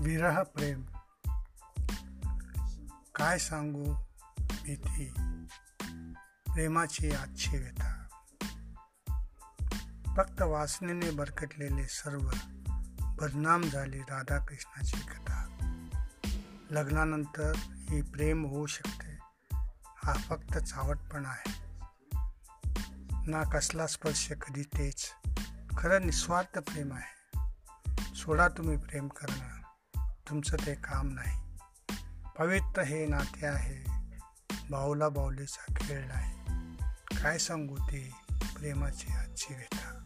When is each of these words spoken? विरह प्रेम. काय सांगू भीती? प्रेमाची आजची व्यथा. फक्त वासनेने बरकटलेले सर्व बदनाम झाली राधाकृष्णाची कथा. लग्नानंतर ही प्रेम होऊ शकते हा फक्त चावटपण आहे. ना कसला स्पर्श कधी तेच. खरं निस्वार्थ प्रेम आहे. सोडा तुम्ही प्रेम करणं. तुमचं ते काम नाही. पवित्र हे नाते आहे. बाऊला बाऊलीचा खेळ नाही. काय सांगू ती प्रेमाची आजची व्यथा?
विरह 0.00 0.42
प्रेम. 0.42 0.82
काय 3.14 3.38
सांगू 3.38 3.94
भीती? 4.38 5.12
प्रेमाची 6.52 7.10
आजची 7.10 7.58
व्यथा. 7.58 8.06
फक्त 10.16 10.42
वासनेने 10.42 11.10
बरकटलेले 11.10 11.84
सर्व 11.84 12.30
बदनाम 13.02 13.62
झाली 13.62 13.98
राधाकृष्णाची 13.98 15.00
कथा. 15.00 15.46
लग्नानंतर 16.70 17.52
ही 17.56 18.02
प्रेम 18.02 18.44
होऊ 18.44 18.66
शकते 18.66 19.18
हा 19.84 20.12
फक्त 20.12 20.58
चावटपण 20.58 21.26
आहे. 21.26 21.52
ना 23.26 23.42
कसला 23.42 23.86
स्पर्श 23.86 24.32
कधी 24.32 24.62
तेच. 24.62 25.10
खरं 25.78 26.06
निस्वार्थ 26.06 26.58
प्रेम 26.58 26.92
आहे. 26.92 27.40
सोडा 28.14 28.48
तुम्ही 28.48 28.76
प्रेम 28.76 29.08
करणं. 29.08 29.59
तुमचं 30.30 30.56
ते 30.66 30.74
काम 30.74 31.08
नाही. 31.08 31.38
पवित्र 32.38 32.82
हे 32.82 33.06
नाते 33.06 33.46
आहे. 33.46 33.90
बाऊला 34.70 35.08
बाऊलीचा 35.08 35.72
खेळ 35.76 36.08
नाही. 36.08 36.36
काय 37.22 37.38
सांगू 37.38 37.76
ती 37.76 38.14
प्रेमाची 38.30 39.12
आजची 39.12 39.54
व्यथा? 39.54 39.99